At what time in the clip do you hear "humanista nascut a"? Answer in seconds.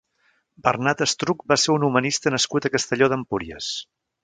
1.89-2.73